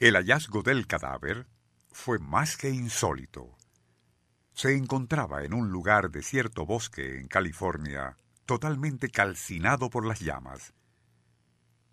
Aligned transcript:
El 0.00 0.14
hallazgo 0.14 0.62
del 0.62 0.86
cadáver 0.86 1.48
fue 1.90 2.20
más 2.20 2.56
que 2.56 2.70
insólito. 2.70 3.56
Se 4.52 4.76
encontraba 4.76 5.42
en 5.42 5.52
un 5.52 5.70
lugar 5.70 6.12
de 6.12 6.22
cierto 6.22 6.64
bosque 6.64 7.18
en 7.18 7.26
California, 7.26 8.16
totalmente 8.46 9.10
calcinado 9.10 9.90
por 9.90 10.06
las 10.06 10.20
llamas. 10.20 10.72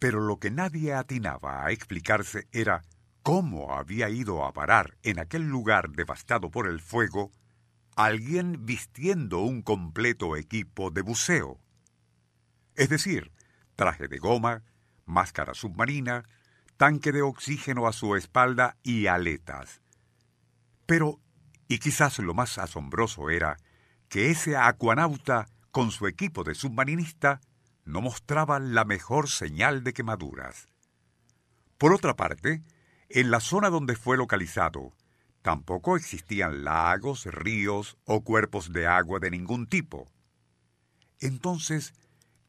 Pero 0.00 0.20
lo 0.20 0.40
que 0.40 0.50
nadie 0.50 0.94
atinaba 0.94 1.64
a 1.64 1.70
explicarse 1.70 2.48
era 2.50 2.82
cómo 3.22 3.72
había 3.72 4.08
ido 4.08 4.44
a 4.44 4.52
parar 4.52 4.98
en 5.04 5.20
aquel 5.20 5.42
lugar 5.42 5.90
devastado 5.90 6.50
por 6.50 6.66
el 6.66 6.80
fuego 6.80 7.30
alguien 7.94 8.66
vistiendo 8.66 9.42
un 9.42 9.62
completo 9.62 10.36
equipo 10.36 10.90
de 10.90 11.02
buceo. 11.02 11.60
Es 12.74 12.88
decir, 12.88 13.30
traje 13.76 14.08
de 14.08 14.18
goma, 14.18 14.64
máscara 15.04 15.54
submarina, 15.54 16.24
tanque 16.76 17.12
de 17.12 17.22
oxígeno 17.22 17.86
a 17.86 17.92
su 17.92 18.16
espalda 18.16 18.76
y 18.82 19.06
aletas. 19.06 19.82
Pero, 20.86 21.20
y 21.68 21.78
quizás 21.78 22.18
lo 22.18 22.34
más 22.34 22.58
asombroso 22.58 23.30
era, 23.30 23.56
que 24.08 24.30
ese 24.30 24.56
acuanauta 24.56 25.48
con 25.70 25.90
su 25.90 26.06
equipo 26.06 26.44
de 26.44 26.54
submarinista 26.54 27.40
no 27.84 28.00
mostraba 28.00 28.58
la 28.58 28.84
mejor 28.84 29.28
señal 29.28 29.82
de 29.84 29.92
quemaduras. 29.92 30.68
Por 31.78 31.92
otra 31.92 32.14
parte, 32.14 32.62
en 33.08 33.30
la 33.30 33.40
zona 33.40 33.70
donde 33.70 33.96
fue 33.96 34.16
localizado, 34.16 34.92
tampoco 35.42 35.96
existían 35.96 36.64
lagos, 36.64 37.26
ríos 37.26 37.96
o 38.04 38.22
cuerpos 38.22 38.72
de 38.72 38.86
agua 38.86 39.18
de 39.18 39.30
ningún 39.30 39.66
tipo. 39.66 40.06
Entonces, 41.20 41.94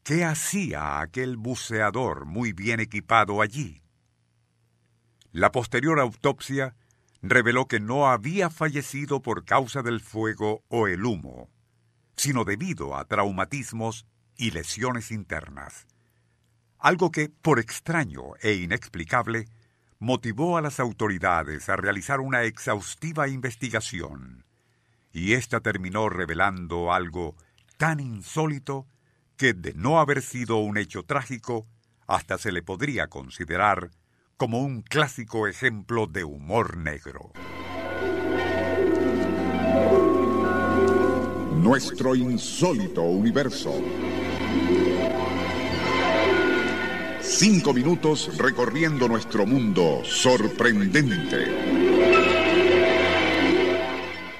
¿qué 0.02 0.24
hacía 0.24 1.00
aquel 1.00 1.36
buceador 1.36 2.26
muy 2.26 2.52
bien 2.52 2.80
equipado 2.80 3.40
allí? 3.40 3.83
La 5.34 5.50
posterior 5.50 5.98
autopsia 5.98 6.76
reveló 7.20 7.66
que 7.66 7.80
no 7.80 8.06
había 8.06 8.50
fallecido 8.50 9.20
por 9.20 9.44
causa 9.44 9.82
del 9.82 10.00
fuego 10.00 10.62
o 10.68 10.86
el 10.86 11.04
humo, 11.04 11.50
sino 12.14 12.44
debido 12.44 12.96
a 12.96 13.04
traumatismos 13.06 14.06
y 14.36 14.52
lesiones 14.52 15.10
internas. 15.10 15.88
Algo 16.78 17.10
que, 17.10 17.30
por 17.30 17.58
extraño 17.58 18.36
e 18.42 18.52
inexplicable, 18.52 19.46
motivó 19.98 20.56
a 20.56 20.62
las 20.62 20.78
autoridades 20.78 21.68
a 21.68 21.74
realizar 21.74 22.20
una 22.20 22.44
exhaustiva 22.44 23.26
investigación, 23.26 24.44
y 25.12 25.32
ésta 25.32 25.58
terminó 25.58 26.10
revelando 26.10 26.92
algo 26.92 27.34
tan 27.76 27.98
insólito 27.98 28.86
que, 29.36 29.52
de 29.52 29.74
no 29.74 29.98
haber 29.98 30.22
sido 30.22 30.58
un 30.58 30.78
hecho 30.78 31.02
trágico, 31.02 31.66
hasta 32.06 32.38
se 32.38 32.52
le 32.52 32.62
podría 32.62 33.08
considerar 33.08 33.90
como 34.36 34.60
un 34.60 34.82
clásico 34.82 35.46
ejemplo 35.46 36.06
de 36.06 36.24
humor 36.24 36.76
negro. 36.76 37.32
Nuestro 41.56 42.14
insólito 42.14 43.02
universo. 43.02 43.72
Cinco 47.20 47.72
minutos 47.72 48.36
recorriendo 48.36 49.08
nuestro 49.08 49.46
mundo 49.46 50.02
sorprendente. 50.04 51.46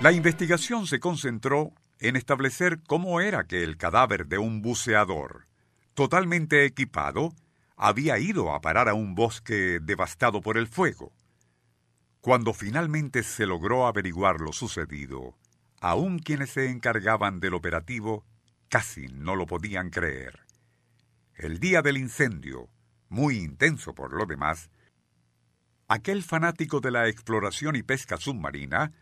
La 0.01 0.13
investigación 0.13 0.87
se 0.87 1.01
concentró 1.01 1.73
en 1.99 2.17
establecer 2.17 2.81
cómo 2.87 3.21
era 3.21 3.45
que 3.45 3.63
el 3.63 3.79
cadáver 3.79 4.27
de 4.27 4.37
un 4.37 4.61
buceador, 4.61 5.47
totalmente 5.95 6.67
equipado, 6.67 7.33
había 7.77 8.19
ido 8.19 8.55
a 8.55 8.61
parar 8.61 8.89
a 8.89 8.95
un 8.95 9.15
bosque 9.15 9.79
devastado 9.81 10.41
por 10.41 10.57
el 10.57 10.67
fuego. 10.67 11.13
Cuando 12.21 12.55
finalmente 12.55 13.23
se 13.23 13.47
logró 13.47 13.87
averiguar 13.87 14.41
lo 14.41 14.53
sucedido, 14.53 15.37
aun 15.81 16.19
quienes 16.19 16.51
se 16.51 16.71
encargaban 16.71 17.41
del 17.41 17.55
operativo 17.55 18.25
casi 18.69 19.09
no 19.09 19.37
lo 19.37 19.47
podían 19.47 19.91
creer. 19.91 20.41
El 21.35 21.59
día 21.59 21.83
del 21.83 21.99
incendio, 21.99 22.69
muy 23.09 23.39
intenso 23.39 23.95
por 23.95 24.13
lo 24.13 24.25
demás, 24.25 24.71
aquel 25.89 26.23
fanático 26.23 26.81
de 26.81 26.91
la 26.91 27.09
exploración 27.09 27.77
y 27.77 27.83
pesca 27.83 28.17
submarina 28.17 28.93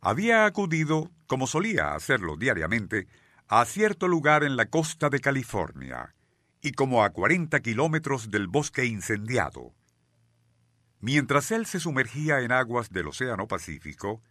había 0.00 0.46
acudido, 0.46 1.10
como 1.26 1.46
solía 1.46 1.94
hacerlo 1.94 2.36
diariamente, 2.36 3.06
a 3.48 3.64
cierto 3.64 4.08
lugar 4.08 4.44
en 4.44 4.56
la 4.56 4.66
costa 4.66 5.10
de 5.10 5.20
California, 5.20 6.14
y 6.62 6.72
como 6.72 7.02
a 7.04 7.10
40 7.10 7.60
kilómetros 7.60 8.30
del 8.30 8.46
bosque 8.46 8.84
incendiado. 8.84 9.72
Mientras 11.00 11.50
él 11.50 11.66
se 11.66 11.80
sumergía 11.80 12.40
en 12.40 12.52
aguas 12.52 12.90
del 12.90 13.08
Océano 13.08 13.48
Pacífico, 13.48 14.22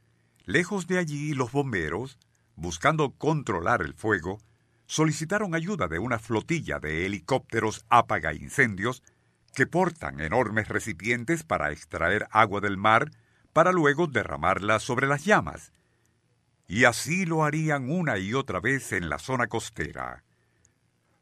lejos 0.45 0.88
de 0.88 1.00
allí 1.00 1.34
los 1.34 1.51
bomberos, 1.51 2.19
buscando 2.56 3.12
controlar 3.12 3.81
el 3.81 3.95
fuego, 3.95 4.40
solicitaron 4.85 5.56
ayuda 5.56 5.88
de 5.88 6.00
una 6.00 6.19
flotilla 6.19 6.79
de 6.79 7.06
helicópteros 7.06 7.85
apaga 7.90 8.34
incendios 8.34 9.03
que 9.56 9.66
portan 9.66 10.19
enormes 10.19 10.67
recipientes 10.67 11.44
para 11.44 11.72
extraer 11.72 12.28
agua 12.31 12.61
del 12.61 12.78
mar 12.78 13.11
para 13.53 13.72
luego 13.72 14.07
derramarla 14.07 14.79
sobre 14.79 15.07
las 15.07 15.25
llamas. 15.25 15.72
Y 16.67 16.85
así 16.85 17.25
lo 17.25 17.44
harían 17.44 17.90
una 17.90 18.19
y 18.19 18.35
otra 18.35 18.59
vez 18.59 18.91
en 18.91 19.09
la 19.09 19.17
zona 19.17 19.47
costera. 19.47 20.23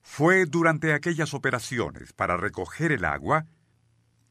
Fue 0.10 0.48
durante 0.48 0.94
aquellas 0.94 1.36
operaciones 1.36 2.12
para 2.12 2.38
recoger 2.38 2.92
el 2.92 3.06
agua 3.06 3.46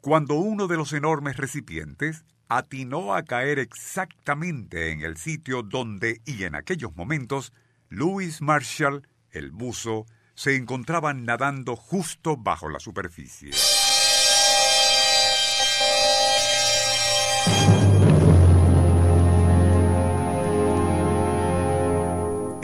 cuando 0.00 0.34
uno 0.34 0.66
de 0.66 0.76
los 0.76 0.92
enormes 0.92 1.37
recipientes 1.37 2.25
atinó 2.48 3.14
a 3.14 3.22
caer 3.22 3.60
exactamente 3.60 4.91
en 4.91 5.03
el 5.03 5.16
sitio 5.16 5.62
donde 5.62 6.22
y 6.25 6.42
en 6.42 6.56
aquellos 6.56 6.97
momentos 6.97 7.53
Louis 7.88 8.42
Marshall, 8.42 9.06
el 9.31 9.53
buzo, 9.53 10.06
se 10.34 10.56
encontraba 10.56 11.14
nadando 11.14 11.76
justo 11.76 12.37
bajo 12.37 12.69
la 12.69 12.81
superficie. 12.81 13.53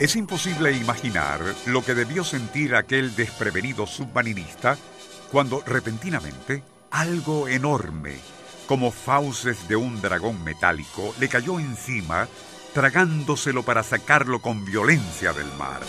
Es 0.03 0.17
imposible 0.17 0.73
imaginar 0.73 1.39
lo 1.65 1.81
que 1.81 1.95
debió 1.95 2.25
sentir 2.25 2.75
aquel 2.75 3.15
desprevenido 3.15 3.87
submarinista 3.87 4.77
cuando 5.31 5.63
repentinamente 5.65 6.61
algo 6.91 7.47
enorme, 7.47 8.17
como 8.67 8.91
fauces 8.91 9.65
de 9.69 9.77
un 9.77 10.01
dragón 10.01 10.43
metálico, 10.43 11.15
le 11.21 11.29
cayó 11.29 11.57
encima, 11.57 12.27
tragándoselo 12.73 13.63
para 13.63 13.81
sacarlo 13.81 14.41
con 14.41 14.65
violencia 14.65 15.31
del 15.31 15.47
mar. 15.57 15.79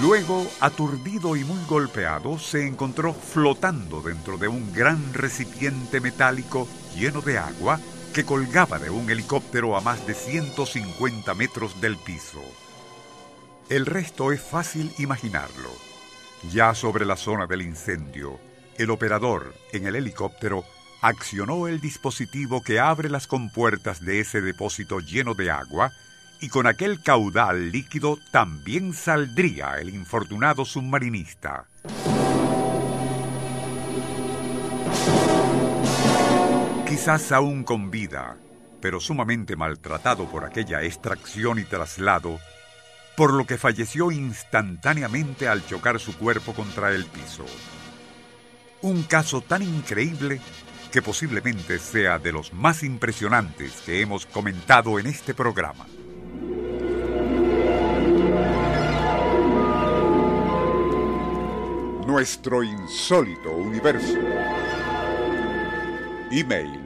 Luego, 0.00 0.46
aturdido 0.60 1.34
y 1.34 1.42
muy 1.42 1.64
golpeado, 1.66 2.38
se 2.38 2.64
encontró 2.64 3.12
flotando 3.12 4.00
dentro 4.00 4.38
de 4.38 4.46
un 4.46 4.72
gran 4.72 5.12
recipiente 5.12 6.00
metálico 6.00 6.68
lleno 6.94 7.20
de 7.20 7.38
agua 7.38 7.80
que 8.16 8.24
colgaba 8.24 8.78
de 8.78 8.88
un 8.88 9.10
helicóptero 9.10 9.76
a 9.76 9.82
más 9.82 10.06
de 10.06 10.14
150 10.14 11.34
metros 11.34 11.82
del 11.82 11.98
piso. 11.98 12.40
El 13.68 13.84
resto 13.84 14.32
es 14.32 14.40
fácil 14.40 14.90
imaginarlo. 14.96 15.68
Ya 16.50 16.74
sobre 16.74 17.04
la 17.04 17.16
zona 17.16 17.46
del 17.46 17.60
incendio, 17.60 18.40
el 18.78 18.88
operador 18.88 19.54
en 19.74 19.86
el 19.86 19.96
helicóptero 19.96 20.64
accionó 21.02 21.68
el 21.68 21.78
dispositivo 21.78 22.62
que 22.62 22.80
abre 22.80 23.10
las 23.10 23.26
compuertas 23.26 24.00
de 24.00 24.20
ese 24.20 24.40
depósito 24.40 25.00
lleno 25.00 25.34
de 25.34 25.50
agua 25.50 25.92
y 26.40 26.48
con 26.48 26.66
aquel 26.66 27.02
caudal 27.02 27.70
líquido 27.70 28.18
también 28.30 28.94
saldría 28.94 29.78
el 29.78 29.90
infortunado 29.90 30.64
submarinista. 30.64 31.66
Quizás 37.06 37.30
aún 37.30 37.62
con 37.62 37.92
vida, 37.92 38.36
pero 38.80 38.98
sumamente 38.98 39.54
maltratado 39.54 40.28
por 40.28 40.44
aquella 40.44 40.82
extracción 40.82 41.60
y 41.60 41.62
traslado, 41.62 42.40
por 43.16 43.32
lo 43.32 43.46
que 43.46 43.58
falleció 43.58 44.10
instantáneamente 44.10 45.46
al 45.46 45.64
chocar 45.64 46.00
su 46.00 46.18
cuerpo 46.18 46.52
contra 46.52 46.90
el 46.90 47.04
piso. 47.06 47.44
Un 48.82 49.04
caso 49.04 49.40
tan 49.40 49.62
increíble 49.62 50.40
que 50.90 51.00
posiblemente 51.00 51.78
sea 51.78 52.18
de 52.18 52.32
los 52.32 52.52
más 52.52 52.82
impresionantes 52.82 53.82
que 53.86 54.00
hemos 54.00 54.26
comentado 54.26 54.98
en 54.98 55.06
este 55.06 55.32
programa. 55.32 55.86
Nuestro 62.04 62.64
insólito 62.64 63.52
universo. 63.52 64.18
Email 66.32 66.85